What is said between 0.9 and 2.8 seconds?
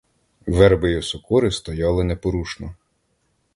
й осокори стояли непорушно.